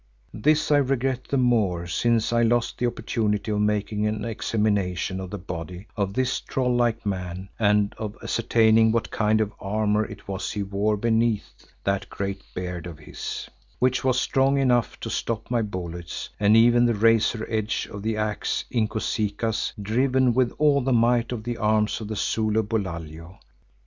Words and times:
This 0.33 0.71
I 0.71 0.77
regret 0.77 1.25
the 1.25 1.37
more 1.37 1.85
since 1.85 2.33
I 2.33 2.41
lost 2.41 2.79
the 2.79 2.87
opportunity 2.87 3.51
of 3.51 3.61
making 3.61 4.07
an 4.07 4.25
examination 4.25 5.19
of 5.19 5.29
the 5.29 5.37
body 5.37 5.85
of 5.95 6.15
this 6.15 6.39
troll 6.39 6.75
like 6.75 7.05
man, 7.05 7.49
and 7.59 7.93
of 7.99 8.17
ascertaining 8.23 8.91
what 8.91 9.11
kind 9.11 9.39
of 9.39 9.53
armour 9.59 10.03
it 10.03 10.27
was 10.27 10.53
he 10.53 10.63
wore 10.63 10.97
beneath 10.97 11.51
that 11.83 12.09
great 12.09 12.41
beard 12.55 12.87
of 12.87 12.97
his, 12.97 13.47
which 13.77 14.03
was 14.03 14.19
strong 14.19 14.57
enough 14.57 14.99
to 15.01 15.09
stop 15.11 15.51
my 15.51 15.61
bullets, 15.61 16.29
and 16.39 16.57
even 16.57 16.87
the 16.87 16.95
razor 16.95 17.45
edge 17.47 17.87
of 17.93 18.01
the 18.01 18.17
axe 18.17 18.65
Inkosikaas 18.71 19.73
driven 19.79 20.33
with 20.33 20.51
all 20.57 20.81
the 20.81 20.93
might 20.93 21.31
of 21.31 21.43
the 21.43 21.57
arms 21.57 22.01
of 22.01 22.07
the 22.07 22.15
Zulu, 22.15 22.63
Bulalio. 22.63 23.37